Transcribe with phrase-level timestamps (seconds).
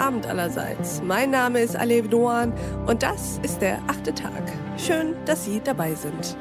[0.00, 1.02] Abend allerseits.
[1.04, 2.54] Mein Name ist Alev Doan
[2.86, 4.42] und das ist der achte Tag.
[4.78, 6.38] Schön, dass Sie dabei sind.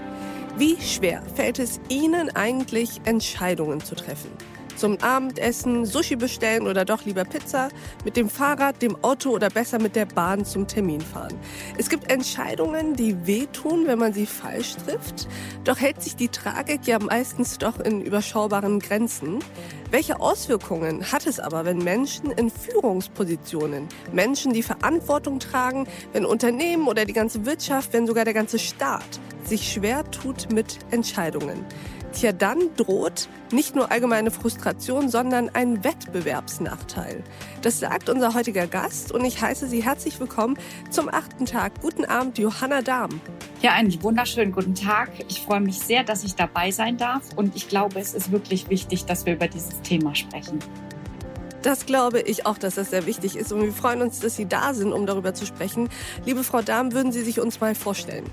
[0.57, 4.31] Wie schwer fällt es Ihnen eigentlich, Entscheidungen zu treffen?
[4.79, 7.67] Zum Abendessen, Sushi bestellen oder doch lieber Pizza,
[8.05, 11.37] mit dem Fahrrad, dem Auto oder besser mit der Bahn zum Termin fahren.
[11.77, 15.27] Es gibt Entscheidungen, die wehtun, wenn man sie falsch trifft.
[15.65, 19.39] Doch hält sich die Tragik ja meistens doch in überschaubaren Grenzen.
[19.91, 26.87] Welche Auswirkungen hat es aber, wenn Menschen in Führungspositionen, Menschen, die Verantwortung tragen, wenn Unternehmen
[26.87, 31.65] oder die ganze Wirtschaft, wenn sogar der ganze Staat sich schwer tut mit Entscheidungen?
[32.11, 37.23] Tja, dann droht nicht nur allgemeine Frustration, sondern ein Wettbewerbsnachteil.
[37.61, 40.57] Das sagt unser heutiger Gast und ich heiße Sie herzlich willkommen
[40.89, 41.79] zum achten Tag.
[41.81, 43.21] Guten Abend, Johanna Dahm.
[43.61, 45.11] Ja, einen wunderschönen guten Tag.
[45.27, 48.69] Ich freue mich sehr, dass ich dabei sein darf und ich glaube, es ist wirklich
[48.69, 50.59] wichtig, dass wir über dieses Thema sprechen.
[51.61, 54.47] Das glaube ich auch, dass das sehr wichtig ist und wir freuen uns, dass Sie
[54.47, 55.89] da sind, um darüber zu sprechen.
[56.25, 58.25] Liebe Frau Dahm, würden Sie sich uns mal vorstellen?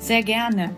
[0.00, 0.74] Sehr gerne.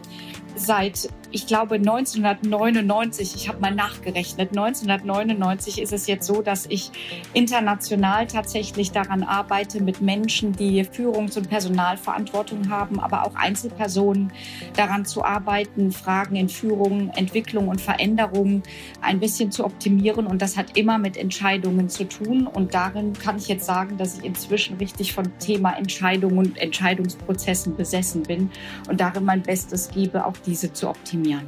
[0.55, 6.91] Seit ich glaube 1999, ich habe mal nachgerechnet, 1999 ist es jetzt so, dass ich
[7.33, 14.33] international tatsächlich daran arbeite, mit Menschen, die Führungs- und Personalverantwortung haben, aber auch Einzelpersonen
[14.77, 18.63] daran zu arbeiten, Fragen in Führung, Entwicklung und Veränderung
[19.01, 20.27] ein bisschen zu optimieren.
[20.27, 22.47] Und das hat immer mit Entscheidungen zu tun.
[22.47, 27.75] Und darin kann ich jetzt sagen, dass ich inzwischen richtig von Thema Entscheidungen und Entscheidungsprozessen
[27.75, 28.51] besessen bin
[28.89, 31.47] und darin mein Bestes gebe, auch diese zu optimieren optimieren.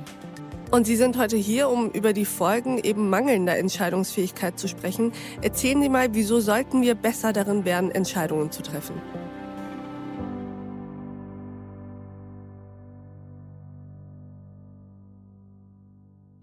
[0.70, 5.12] Und Sie sind heute hier, um über die Folgen eben mangelnder Entscheidungsfähigkeit zu sprechen.
[5.40, 9.00] Erzählen Sie mal, wieso sollten wir besser darin werden, Entscheidungen zu treffen?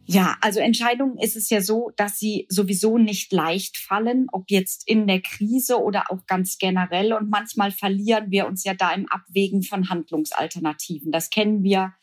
[0.05, 4.85] Ja, also Entscheidungen ist es ja so, dass sie sowieso nicht leicht fallen, ob jetzt
[4.85, 7.13] in der Krise oder auch ganz generell.
[7.13, 11.13] Und manchmal verlieren wir uns ja da im Abwägen von Handlungsalternativen.
[11.13, 11.93] Das kennen wir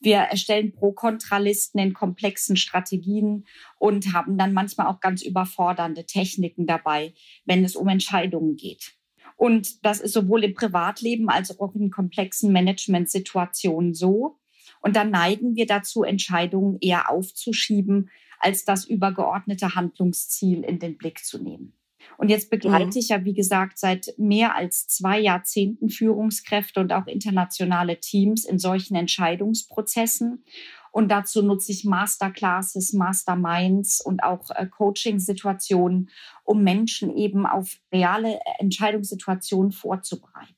[0.00, 3.46] wir erstellen Pro-Kontralisten in komplexen Strategien
[3.78, 8.94] und haben dann manchmal auch ganz überfordernde Techniken dabei, wenn es um Entscheidungen geht.
[9.36, 14.38] Und das ist sowohl im Privatleben als auch in komplexen Managementsituationen so.
[14.82, 21.24] Und dann neigen wir dazu, Entscheidungen eher aufzuschieben, als das übergeordnete Handlungsziel in den Blick
[21.24, 21.74] zu nehmen.
[22.16, 22.96] Und jetzt begleite mhm.
[22.96, 28.58] ich ja, wie gesagt, seit mehr als zwei Jahrzehnten Führungskräfte und auch internationale Teams in
[28.58, 30.44] solchen Entscheidungsprozessen.
[30.92, 36.10] Und dazu nutze ich Masterclasses, Masterminds und auch äh, Coaching-Situationen,
[36.44, 40.54] um Menschen eben auf reale Entscheidungssituationen vorzubereiten.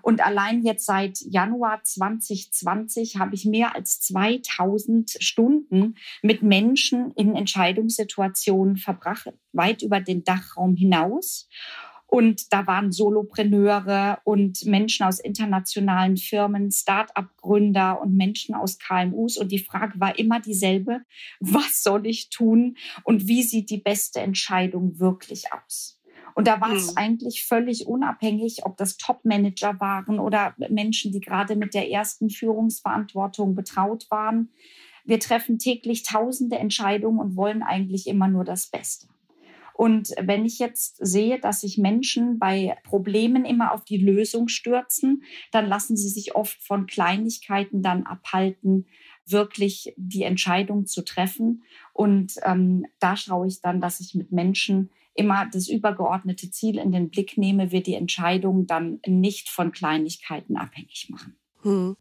[0.00, 7.36] Und allein jetzt seit Januar 2020 habe ich mehr als 2000 Stunden mit Menschen in
[7.36, 11.48] Entscheidungssituationen verbracht, weit über den Dachraum hinaus.
[12.12, 19.38] Und da waren Solopreneure und Menschen aus internationalen Firmen, Start-up-Gründer und Menschen aus KMUs.
[19.38, 21.00] Und die Frage war immer dieselbe.
[21.40, 22.76] Was soll ich tun?
[23.04, 26.01] Und wie sieht die beste Entscheidung wirklich aus?
[26.34, 26.98] Und da war es mhm.
[26.98, 33.54] eigentlich völlig unabhängig, ob das Top-Manager waren oder Menschen, die gerade mit der ersten Führungsverantwortung
[33.54, 34.50] betraut waren.
[35.04, 39.08] Wir treffen täglich tausende Entscheidungen und wollen eigentlich immer nur das Beste.
[39.74, 45.22] Und wenn ich jetzt sehe, dass sich Menschen bei Problemen immer auf die Lösung stürzen,
[45.50, 48.86] dann lassen sie sich oft von Kleinigkeiten dann abhalten,
[49.26, 51.64] wirklich die Entscheidung zu treffen.
[51.92, 56.92] Und ähm, da schaue ich dann, dass ich mit Menschen immer das übergeordnete Ziel in
[56.92, 61.36] den Blick nehme, wir die Entscheidung dann nicht von Kleinigkeiten abhängig machen.
[61.62, 61.96] Hm.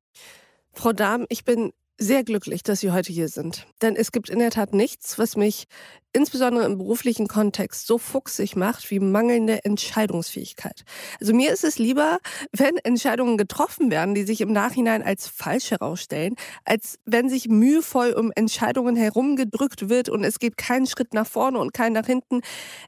[0.73, 3.67] Frau Dahm, ich bin sehr glücklich, dass Sie heute hier sind.
[3.83, 5.65] Denn es gibt in der Tat nichts, was mich
[6.13, 10.83] insbesondere im beruflichen Kontext so fuchsig macht wie mangelnde Entscheidungsfähigkeit.
[11.19, 12.17] Also mir ist es lieber,
[12.51, 18.13] wenn Entscheidungen getroffen werden, die sich im Nachhinein als falsch herausstellen, als wenn sich mühevoll
[18.13, 22.41] um Entscheidungen herumgedrückt wird und es geht keinen Schritt nach vorne und keinen nach hinten.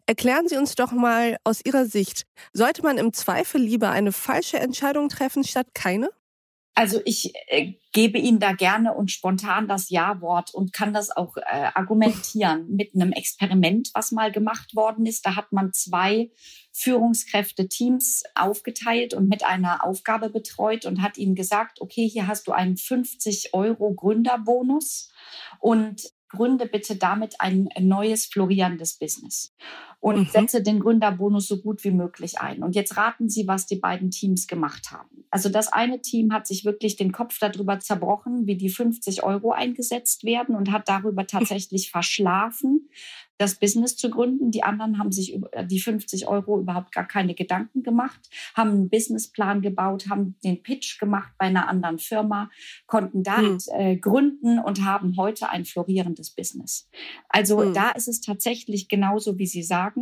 [0.07, 4.57] Erklären Sie uns doch mal aus Ihrer Sicht, sollte man im Zweifel lieber eine falsche
[4.59, 6.09] Entscheidung treffen statt keine?
[6.75, 11.37] Also ich äh, gebe Ihnen da gerne und spontan das Ja-Wort und kann das auch
[11.37, 15.25] äh, argumentieren mit einem Experiment, was mal gemacht worden ist.
[15.25, 16.31] Da hat man zwei
[16.71, 22.51] Führungskräfte-Teams aufgeteilt und mit einer Aufgabe betreut und hat ihnen gesagt, okay, hier hast du
[22.51, 25.11] einen 50 Euro Gründerbonus
[25.59, 29.53] und gründe bitte damit ein neues florierendes Business.
[30.03, 30.25] Und mhm.
[30.25, 32.61] setze den Gründerbonus so gut wie möglich ein.
[32.61, 35.23] Und jetzt raten Sie, was die beiden Teams gemacht haben.
[35.31, 39.53] Also das eine Team hat sich wirklich den Kopf darüber zerbrochen, wie die 50 Euro
[39.53, 42.89] eingesetzt werden und hat darüber tatsächlich verschlafen,
[43.38, 44.51] das Business zu gründen.
[44.51, 48.19] Die anderen haben sich über die 50 Euro überhaupt gar keine Gedanken gemacht,
[48.56, 52.49] haben einen Businessplan gebaut, haben den Pitch gemacht bei einer anderen Firma,
[52.85, 53.57] konnten da hm.
[53.71, 56.88] äh, gründen und haben heute ein florierendes Business.
[57.29, 57.73] Also hm.
[57.73, 59.93] da ist es tatsächlich genauso, wie Sie sagen,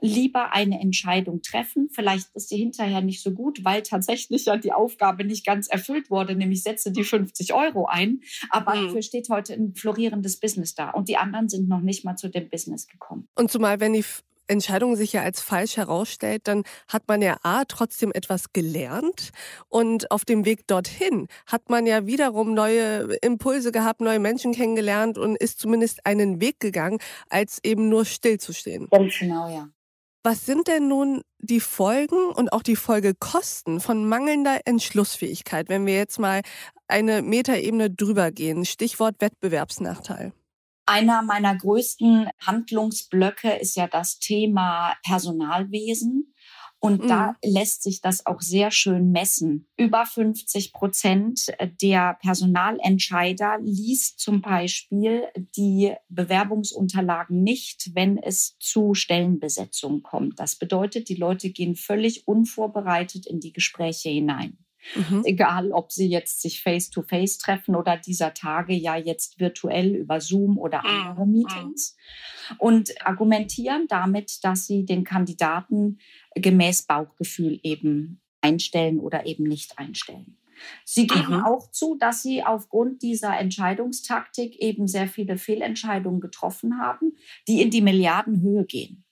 [0.00, 1.88] lieber eine Entscheidung treffen.
[1.90, 6.10] Vielleicht ist sie hinterher nicht so gut, weil tatsächlich ja die Aufgabe nicht ganz erfüllt
[6.10, 8.20] wurde, nämlich setze die 50 Euro ein.
[8.50, 8.86] Aber hm.
[8.86, 12.28] dafür steht heute ein florierendes Business da und die anderen sind noch nicht mal zu
[12.28, 13.28] dem Business gekommen.
[13.34, 14.04] Und zumal, wenn die
[14.48, 19.30] Entscheidung sich ja als falsch herausstellt, dann hat man ja A trotzdem etwas gelernt
[19.68, 25.18] und auf dem Weg dorthin hat man ja wiederum neue Impulse gehabt, neue Menschen kennengelernt
[25.18, 26.98] und ist zumindest einen Weg gegangen,
[27.28, 28.88] als eben nur stillzustehen.
[28.90, 29.68] Ganz genau, ja.
[30.24, 35.94] Was sind denn nun die Folgen und auch die Folgekosten von mangelnder Entschlussfähigkeit, wenn wir
[35.94, 36.42] jetzt mal
[36.88, 38.64] eine Metaebene drüber gehen?
[38.64, 40.32] Stichwort Wettbewerbsnachteil.
[40.88, 46.32] Einer meiner größten Handlungsblöcke ist ja das Thema Personalwesen.
[46.80, 47.08] Und mhm.
[47.08, 49.68] da lässt sich das auch sehr schön messen.
[49.76, 51.52] Über 50 Prozent
[51.82, 55.24] der Personalentscheider liest zum Beispiel
[55.56, 60.40] die Bewerbungsunterlagen nicht, wenn es zu Stellenbesetzungen kommt.
[60.40, 64.56] Das bedeutet, die Leute gehen völlig unvorbereitet in die Gespräche hinein.
[64.94, 65.22] Mhm.
[65.24, 70.20] Egal, ob sie jetzt sich face-to-face -face treffen oder dieser Tage ja jetzt virtuell über
[70.20, 70.86] Zoom oder mhm.
[70.86, 71.96] andere Meetings.
[72.58, 75.98] Und argumentieren damit, dass sie den Kandidaten
[76.34, 80.38] gemäß Bauchgefühl eben einstellen oder eben nicht einstellen.
[80.84, 81.44] Sie geben mhm.
[81.44, 87.16] auch zu, dass sie aufgrund dieser Entscheidungstaktik eben sehr viele Fehlentscheidungen getroffen haben,
[87.46, 89.04] die in die Milliardenhöhe gehen.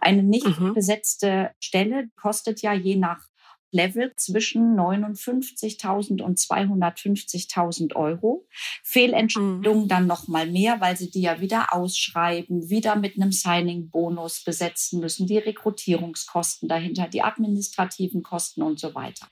[0.00, 0.74] Eine nicht mhm.
[0.74, 3.28] besetzte Stelle kostet ja je nach
[3.70, 8.46] Level zwischen 59.000 und 250.000 Euro.
[8.82, 9.88] Fehlentscheidungen mhm.
[9.88, 15.00] dann noch mal mehr, weil sie die ja wieder ausschreiben, wieder mit einem Signing-Bonus besetzen
[15.00, 19.28] müssen, die Rekrutierungskosten dahinter, die administrativen Kosten und so weiter.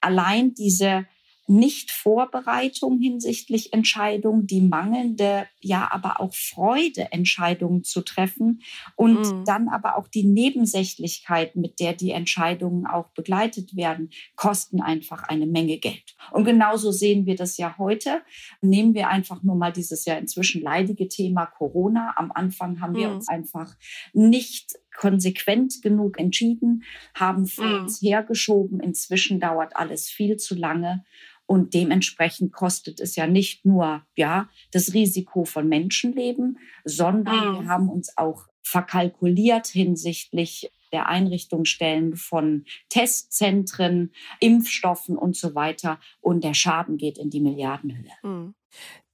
[0.00, 1.06] Allein diese
[1.48, 8.62] nicht-Vorbereitung hinsichtlich Entscheidungen, die mangelnde, ja, aber auch Freude, Entscheidungen zu treffen
[8.96, 9.44] und mhm.
[9.44, 15.46] dann aber auch die Nebensächlichkeit, mit der die Entscheidungen auch begleitet werden, kosten einfach eine
[15.46, 16.16] Menge Geld.
[16.32, 18.20] Und genauso sehen wir das ja heute.
[18.60, 22.12] Nehmen wir einfach nur mal dieses ja inzwischen leidige Thema Corona.
[22.16, 23.14] Am Anfang haben wir mhm.
[23.16, 23.74] uns einfach
[24.12, 26.82] nicht konsequent genug entschieden,
[27.14, 27.82] haben vor mhm.
[27.82, 28.80] uns hergeschoben.
[28.80, 31.04] Inzwischen dauert alles viel zu lange.
[31.48, 37.60] Und dementsprechend kostet es ja nicht nur ja das Risiko von Menschenleben, sondern mhm.
[37.60, 45.98] wir haben uns auch verkalkuliert hinsichtlich der Einrichtungsstellen von Testzentren, Impfstoffen und so weiter.
[46.20, 48.12] Und der Schaden geht in die Milliardenhöhe.
[48.22, 48.54] Mhm.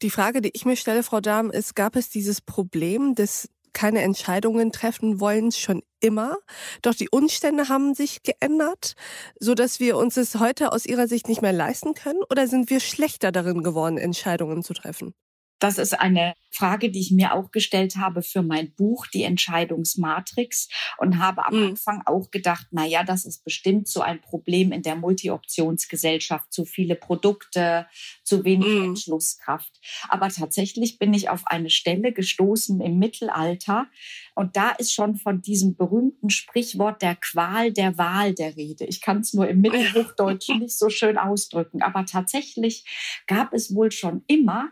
[0.02, 4.02] Die Frage, die ich mir stelle, Frau Dahm, ist, gab es dieses Problem des keine
[4.02, 6.38] Entscheidungen treffen wollen schon immer.
[6.82, 8.94] Doch die Umstände haben sich geändert,
[9.38, 12.22] so dass wir uns es heute aus Ihrer Sicht nicht mehr leisten können?
[12.30, 15.14] Oder sind wir schlechter darin geworden, Entscheidungen zu treffen?
[15.58, 20.68] Das ist eine Frage, die ich mir auch gestellt habe für mein Buch, die Entscheidungsmatrix,
[20.98, 21.66] und habe am mhm.
[21.70, 26.64] Anfang auch gedacht, na ja, das ist bestimmt so ein Problem in der Multi-Optionsgesellschaft, zu
[26.64, 27.86] viele Produkte,
[28.22, 28.84] zu wenig mhm.
[28.84, 29.72] Entschlusskraft.
[30.08, 33.86] Aber tatsächlich bin ich auf eine Stelle gestoßen im Mittelalter,
[34.34, 38.84] und da ist schon von diesem berühmten Sprichwort der Qual der Wahl der Rede.
[38.84, 42.84] Ich kann es nur im Mittelhochdeutschen nicht so schön ausdrücken, aber tatsächlich
[43.26, 44.70] gab es wohl schon immer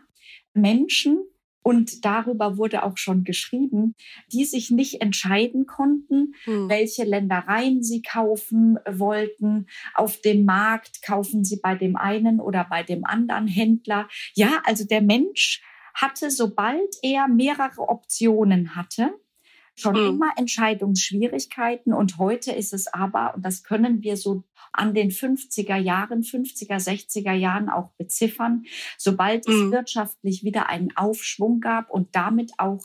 [0.53, 1.23] Menschen,
[1.63, 3.95] und darüber wurde auch schon geschrieben,
[4.31, 6.69] die sich nicht entscheiden konnten, hm.
[6.69, 9.67] welche Ländereien sie kaufen wollten.
[9.95, 14.09] Auf dem Markt kaufen sie bei dem einen oder bei dem anderen Händler.
[14.33, 19.13] Ja, also der Mensch hatte, sobald er mehrere Optionen hatte,
[19.75, 20.09] schon mhm.
[20.09, 21.93] immer Entscheidungsschwierigkeiten.
[21.93, 24.43] Und heute ist es aber, und das können wir so
[24.73, 28.65] an den 50er Jahren, 50er, 60er Jahren auch beziffern,
[28.97, 29.53] sobald mhm.
[29.53, 32.83] es wirtschaftlich wieder einen Aufschwung gab und damit auch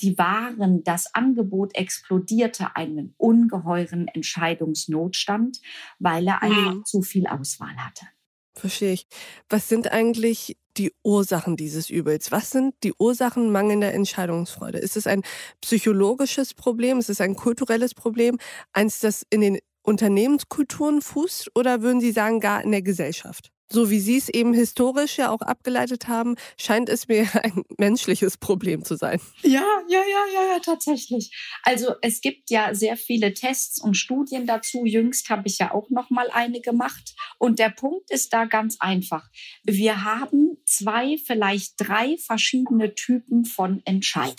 [0.00, 5.60] die Waren, das Angebot explodierte einen ungeheuren Entscheidungsnotstand,
[5.98, 6.84] weil er einfach mhm.
[6.84, 8.06] zu viel Auswahl hatte.
[8.54, 9.06] Verstehe ich.
[9.48, 12.32] Was sind eigentlich die Ursachen dieses Übels?
[12.32, 14.78] Was sind die Ursachen mangelnder Entscheidungsfreude?
[14.78, 15.22] Ist es ein
[15.60, 16.98] psychologisches Problem?
[16.98, 18.38] Ist es ein kulturelles Problem?
[18.72, 21.50] Eins, das in den Unternehmenskulturen fußt?
[21.54, 23.52] Oder würden Sie sagen, gar in der Gesellschaft?
[23.72, 28.36] so wie Sie es eben historisch ja auch abgeleitet haben, scheint es mir ein menschliches
[28.36, 29.20] Problem zu sein.
[29.42, 31.34] Ja, ja, ja, ja, ja, tatsächlich.
[31.62, 34.84] Also es gibt ja sehr viele Tests und Studien dazu.
[34.84, 37.14] Jüngst habe ich ja auch noch mal eine gemacht.
[37.38, 39.28] Und der Punkt ist da ganz einfach.
[39.64, 44.36] Wir haben zwei, vielleicht drei verschiedene Typen von Entscheidern.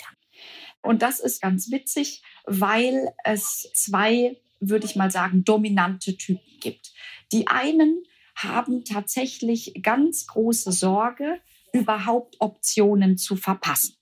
[0.82, 4.36] Und das ist ganz witzig, weil es zwei,
[4.68, 6.92] würde ich mal sagen, dominante Typen gibt.
[7.32, 8.02] Die einen
[8.36, 11.40] haben tatsächlich ganz große Sorge,
[11.72, 13.96] überhaupt Optionen zu verpassen.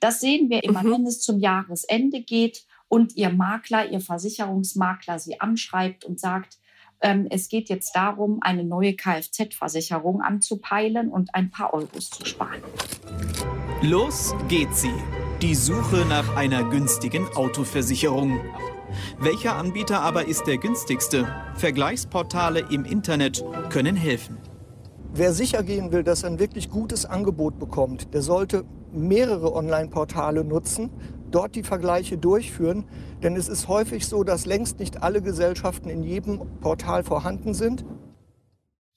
[0.00, 0.92] Das sehen wir immer, mhm.
[0.92, 6.58] wenn es zum Jahresende geht und Ihr Makler, Ihr Versicherungsmakler Sie anschreibt und sagt,
[7.00, 12.62] ähm, es geht jetzt darum, eine neue Kfz-Versicherung anzupeilen und ein paar Euros zu sparen.
[13.82, 14.94] Los geht sie.
[15.42, 18.40] Die Suche nach einer günstigen Autoversicherung.
[19.18, 21.26] Welcher Anbieter aber ist der günstigste?
[21.56, 24.38] Vergleichsportale im Internet können helfen.
[25.12, 30.44] Wer sicher gehen will, dass er ein wirklich gutes Angebot bekommt, der sollte mehrere Online-Portale
[30.44, 30.90] nutzen,
[31.30, 32.84] dort die Vergleiche durchführen.
[33.22, 37.84] Denn es ist häufig so, dass längst nicht alle Gesellschaften in jedem Portal vorhanden sind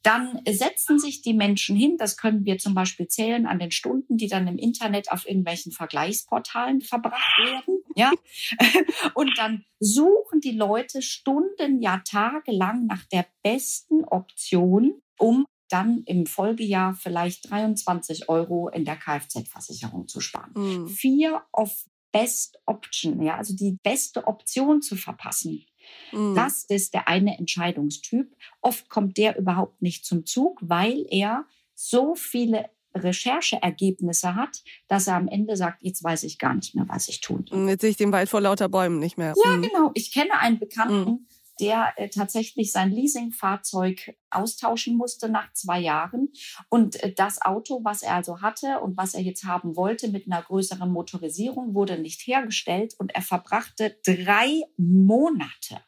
[0.07, 4.15] dann setzen sich die Menschen hin, das können wir zum Beispiel zählen an den Stunden,
[4.15, 8.13] die dann im Internet auf irgendwelchen Vergleichsportalen verbracht werden, ja.
[9.15, 16.25] Und dann suchen die Leute Stunden, ja tagelang nach der besten Option, um dann im
[16.25, 20.53] Folgejahr vielleicht 23 Euro in der Kfz-Versicherung zu sparen.
[20.55, 20.87] Mhm.
[20.87, 25.65] Fear of Best Option, ja, also die beste Option zu verpassen.
[26.11, 26.35] Mhm.
[26.35, 28.35] Das ist der eine Entscheidungstyp.
[28.61, 35.15] Oft kommt der überhaupt nicht zum Zug, weil er so viele Rechercheergebnisse hat, dass er
[35.15, 37.45] am Ende sagt, jetzt weiß ich gar nicht mehr, was ich tun.
[37.67, 39.33] Jetzt sehe ich den Wald vor lauter Bäumen nicht mehr.
[39.43, 39.61] Ja, mhm.
[39.61, 39.91] genau.
[39.93, 41.27] Ich kenne einen Bekannten, mhm.
[41.59, 46.29] Der äh, tatsächlich sein Leasingfahrzeug austauschen musste nach zwei Jahren.
[46.69, 50.27] Und äh, das Auto, was er also hatte und was er jetzt haben wollte mit
[50.27, 55.81] einer größeren Motorisierung, wurde nicht hergestellt und er verbrachte drei Monate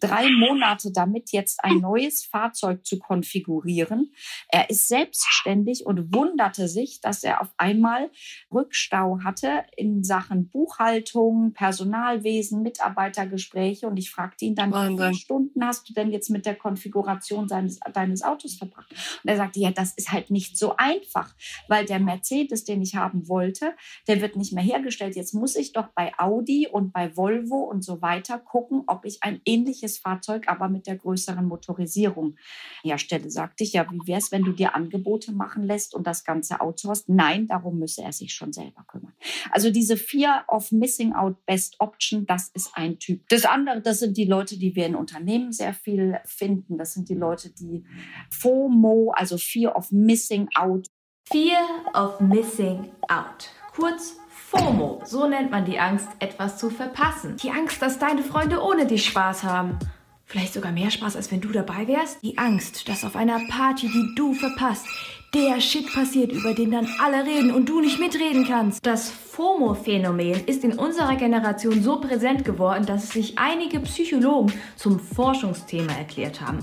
[0.00, 4.12] drei Monate damit, jetzt ein neues Fahrzeug zu konfigurieren.
[4.48, 8.10] Er ist selbstständig und wunderte sich, dass er auf einmal
[8.52, 13.86] Rückstau hatte in Sachen Buchhaltung, Personalwesen, Mitarbeitergespräche.
[13.86, 17.48] Und ich fragte ihn dann, wie viele Stunden hast du denn jetzt mit der Konfiguration
[17.48, 18.90] seines, deines Autos verbracht?
[18.90, 21.34] Und er sagte, ja, das ist halt nicht so einfach,
[21.68, 23.74] weil der Mercedes, den ich haben wollte,
[24.06, 25.16] der wird nicht mehr hergestellt.
[25.16, 29.22] Jetzt muss ich doch bei Audi und bei Volvo und so weiter gucken, ob ich
[29.22, 32.36] ein ähnliches Fahrzeug, aber mit der größeren Motorisierung
[32.82, 33.30] herstelle.
[33.30, 36.58] Sagte ich, ja, wie wäre es, wenn du dir Angebote machen lässt und das ganze
[36.60, 37.08] hast?
[37.08, 39.14] Nein, darum müsse er sich schon selber kümmern.
[39.50, 43.26] Also diese Fear of Missing Out Best Option, das ist ein Typ.
[43.28, 46.78] Das andere, das sind die Leute, die wir in Unternehmen sehr viel finden.
[46.78, 47.84] Das sind die Leute, die
[48.30, 50.86] FOMO, also Fear of Missing Out.
[51.30, 51.62] Fear
[51.94, 53.48] of Missing Out.
[53.74, 54.16] Kurz
[54.54, 57.36] FOMO, so nennt man die Angst, etwas zu verpassen.
[57.42, 59.78] Die Angst, dass deine Freunde ohne dich Spaß haben.
[60.26, 62.22] Vielleicht sogar mehr Spaß, als wenn du dabei wärst.
[62.22, 64.86] Die Angst, dass auf einer Party, die du verpasst,
[65.34, 68.86] der Shit passiert, über den dann alle reden und du nicht mitreden kannst.
[68.86, 75.00] Das FOMO-Phänomen ist in unserer Generation so präsent geworden, dass es sich einige Psychologen zum
[75.00, 76.60] Forschungsthema erklärt haben.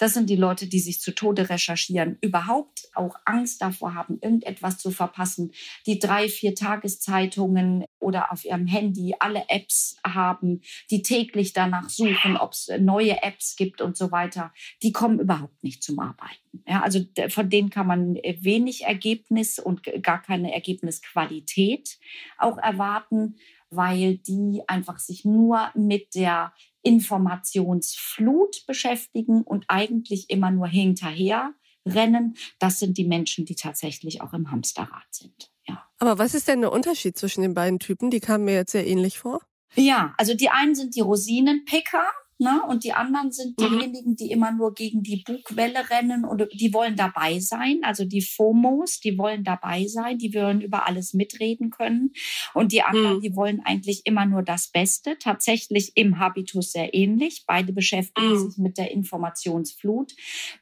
[0.00, 4.78] Das sind die Leute, die sich zu Tode recherchieren, überhaupt auch Angst davor haben, irgendetwas
[4.78, 5.52] zu verpassen,
[5.84, 12.38] die drei, vier Tageszeitungen oder auf ihrem Handy alle Apps haben, die täglich danach suchen,
[12.38, 14.54] ob es neue Apps gibt und so weiter.
[14.82, 16.64] Die kommen überhaupt nicht zum Arbeiten.
[16.66, 21.98] Ja, also von denen kann man wenig Ergebnis und gar keine Ergebnisqualität
[22.38, 23.36] auch erwarten
[23.70, 26.52] weil die einfach sich nur mit der
[26.82, 31.54] Informationsflut beschäftigen und eigentlich immer nur hinterher
[31.86, 32.36] rennen.
[32.58, 35.50] Das sind die Menschen, die tatsächlich auch im Hamsterrad sind.
[35.66, 35.86] Ja.
[35.98, 38.10] Aber was ist denn der Unterschied zwischen den beiden Typen?
[38.10, 39.40] Die kamen mir jetzt sehr ähnlich vor.
[39.76, 42.04] Ja, also die einen sind die Rosinenpicker,
[42.40, 42.62] Ne?
[42.66, 43.78] Und die anderen sind mhm.
[43.78, 47.80] diejenigen, die immer nur gegen die Bugwelle rennen und die wollen dabei sein.
[47.82, 52.12] Also die FOMOs, die wollen dabei sein, die wollen über alles mitreden können.
[52.54, 53.20] Und die anderen, mhm.
[53.20, 55.18] die wollen eigentlich immer nur das Beste.
[55.18, 57.44] Tatsächlich im Habitus sehr ähnlich.
[57.46, 58.48] Beide beschäftigen mhm.
[58.48, 60.14] sich mit der Informationsflut.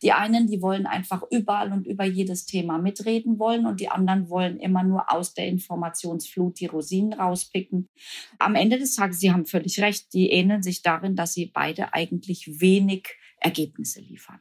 [0.02, 4.28] Die einen, die wollen einfach überall und über jedes Thema mitreden wollen und die anderen
[4.28, 7.88] wollen immer nur aus der Informationsflut die Rosinen rauspicken.
[8.40, 11.67] Am Ende des Tages, Sie haben völlig recht, die ähneln sich darin, dass sie beide
[11.68, 13.08] beide eigentlich wenig
[13.40, 14.40] Ergebnisse liefern.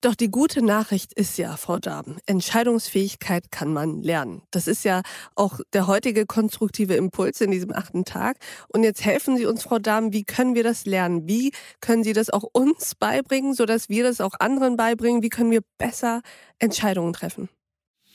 [0.00, 4.42] Doch die gute Nachricht ist ja, Frau Daben, Entscheidungsfähigkeit kann man lernen.
[4.52, 5.02] Das ist ja
[5.34, 8.36] auch der heutige konstruktive Impuls in diesem achten Tag.
[8.68, 11.26] Und jetzt helfen Sie uns, Frau Daben, wie können wir das lernen?
[11.26, 15.22] Wie können Sie das auch uns beibringen, sodass wir das auch anderen beibringen?
[15.24, 16.22] Wie können wir besser
[16.60, 17.48] Entscheidungen treffen?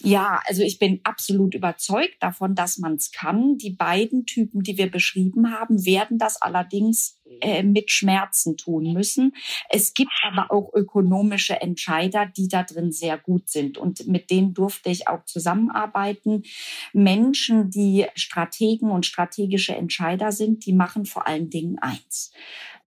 [0.06, 3.58] Ja, also ich bin absolut überzeugt davon, dass man es kann.
[3.58, 9.34] Die beiden Typen, die wir beschrieben haben, werden das allerdings äh, mit Schmerzen tun müssen.
[9.70, 13.78] Es gibt aber auch ökonomische Entscheider, die da drin sehr gut sind.
[13.78, 16.44] Und mit denen durfte ich auch zusammenarbeiten.
[16.92, 22.34] Menschen, die Strategen und strategische Entscheider sind, die machen vor allen Dingen eins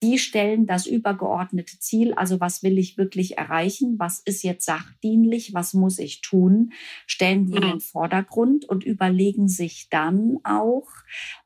[0.02, 5.54] die stellen das übergeordnete Ziel, also was will ich wirklich erreichen, was ist jetzt sachdienlich,
[5.54, 6.72] was muss ich tun,
[7.06, 7.80] stellen die in den mhm.
[7.80, 10.88] Vordergrund und überlegen sich dann auch,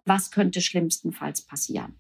[0.05, 1.95] was könnte schlimmstenfalls passieren.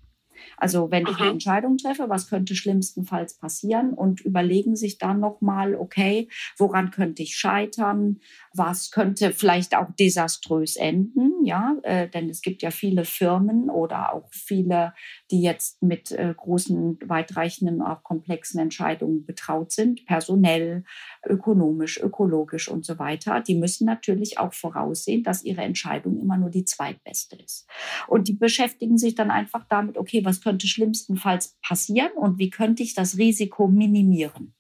[0.56, 5.74] Also wenn ich eine Entscheidung treffe, was könnte schlimmstenfalls passieren und überlegen sich dann nochmal,
[5.74, 8.20] okay, woran könnte ich scheitern?
[8.52, 11.44] Was könnte vielleicht auch desaströs enden?
[11.44, 14.92] Ja, äh, denn es gibt ja viele Firmen oder auch viele,
[15.30, 20.84] die jetzt mit äh, großen, weitreichenden, auch komplexen Entscheidungen betraut sind, personell,
[21.24, 23.40] ökonomisch, ökologisch und so weiter.
[23.40, 27.68] Die müssen natürlich auch voraussehen, dass ihre Entscheidung immer nur die zweitbeste ist.
[28.08, 32.82] Und die beschäftigen sich dann einfach damit, okay, was könnte schlimmstenfalls passieren und wie könnte
[32.82, 34.54] ich das Risiko minimieren?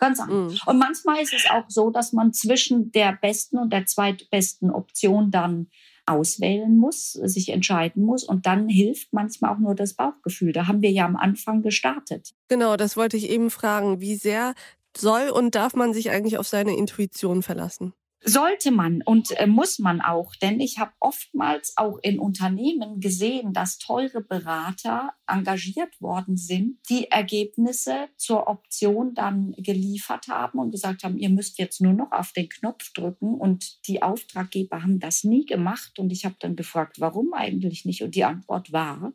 [0.00, 0.32] Ganz einfach.
[0.32, 0.58] Mhm.
[0.66, 5.30] Und manchmal ist es auch so, dass man zwischen der besten und der zweitbesten Option
[5.30, 5.68] dann
[6.06, 8.24] auswählen muss, sich entscheiden muss.
[8.24, 10.52] Und dann hilft manchmal auch nur das Bauchgefühl.
[10.52, 12.30] Da haben wir ja am Anfang gestartet.
[12.48, 14.00] Genau, das wollte ich eben fragen.
[14.00, 14.54] Wie sehr
[14.96, 17.92] soll und darf man sich eigentlich auf seine Intuition verlassen?
[18.22, 23.54] Sollte man und äh, muss man auch, denn ich habe oftmals auch in Unternehmen gesehen,
[23.54, 31.02] dass teure Berater engagiert worden sind, die Ergebnisse zur Option dann geliefert haben und gesagt
[31.02, 33.34] haben, ihr müsst jetzt nur noch auf den Knopf drücken.
[33.34, 35.98] Und die Auftraggeber haben das nie gemacht.
[35.98, 38.02] Und ich habe dann gefragt, warum eigentlich nicht?
[38.02, 39.12] Und die Antwort war,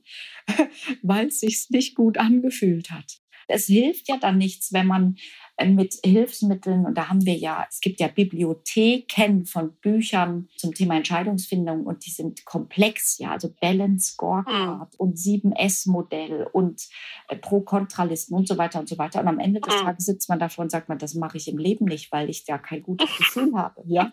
[1.04, 3.20] weil es sich nicht gut angefühlt hat.
[3.48, 5.16] Es hilft ja dann nichts, wenn man
[5.58, 10.74] äh, mit Hilfsmitteln, und da haben wir ja, es gibt ja Bibliotheken von Büchern zum
[10.74, 14.98] Thema Entscheidungsfindung und die sind komplex, ja, also Balance Scorecard mhm.
[14.98, 16.88] und 7S-Modell und
[17.30, 19.22] äh, Pro-Kontralisten und so weiter und so weiter.
[19.22, 19.86] Und am Ende des mhm.
[19.86, 22.43] Tages sitzt man davor und sagt man, das mache ich im Leben nicht, weil ich
[22.43, 24.12] da kein gutes Gefühl habe, ja.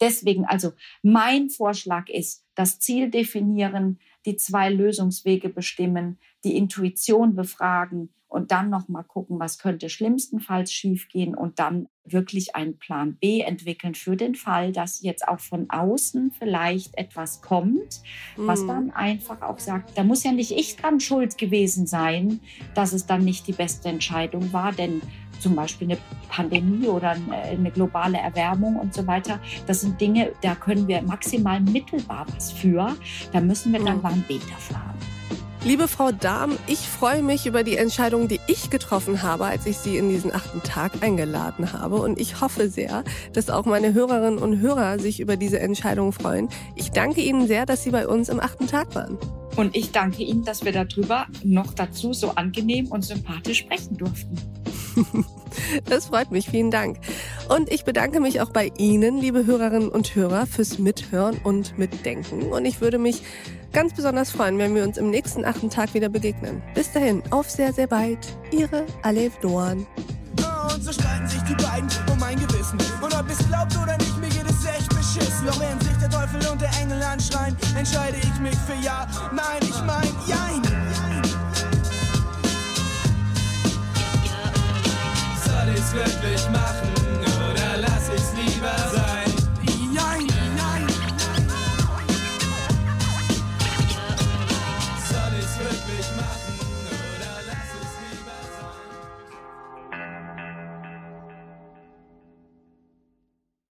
[0.00, 8.10] Deswegen, also mein Vorschlag ist, das Ziel definieren, die zwei Lösungswege bestimmen, die Intuition befragen
[8.36, 13.40] und dann noch mal gucken, was könnte schlimmstenfalls schiefgehen und dann wirklich einen Plan B
[13.40, 18.02] entwickeln für den Fall, dass jetzt auch von außen vielleicht etwas kommt,
[18.36, 18.68] was mhm.
[18.68, 22.40] dann einfach auch sagt, da muss ja nicht ich dran schuld gewesen sein,
[22.74, 25.00] dass es dann nicht die beste Entscheidung war, denn
[25.40, 29.40] zum Beispiel eine Pandemie oder eine globale Erwärmung und so weiter.
[29.66, 32.94] Das sind Dinge, da können wir maximal mittelbar was für.
[33.32, 34.85] Da müssen wir dann Plan B dafür haben.
[35.64, 39.78] Liebe Frau Dahm, ich freue mich über die Entscheidung, die ich getroffen habe, als ich
[39.78, 41.96] Sie in diesen achten Tag eingeladen habe.
[41.96, 46.48] Und ich hoffe sehr, dass auch meine Hörerinnen und Hörer sich über diese Entscheidung freuen.
[46.76, 49.18] Ich danke Ihnen sehr, dass Sie bei uns im achten Tag waren.
[49.56, 54.36] Und ich danke Ihnen, dass wir darüber noch dazu so angenehm und sympathisch sprechen durften.
[55.86, 56.98] Das freut mich, vielen Dank.
[57.48, 62.52] Und ich bedanke mich auch bei Ihnen, liebe Hörerinnen und Hörer, fürs Mithören und Mitdenken.
[62.52, 63.22] Und ich würde mich
[63.72, 66.62] ganz besonders freuen, wenn wir uns im nächsten achten Tag wieder begegnen.
[66.74, 68.18] Bis dahin, auf sehr, sehr bald.
[68.50, 69.86] Ihre Alev Doan.
[70.72, 72.78] Und so streiten sich die beiden um mein Gewissen.
[73.00, 75.46] Und ob es glaubt oder nicht, mir geht es echt beschissen.
[75.46, 79.06] Doch während sich der Teufel und der Engel anschreien, entscheide ich mich für Ja.
[79.32, 80.62] Nein, ich mein Jein.
[85.44, 86.96] Soll ich's wirklich machen?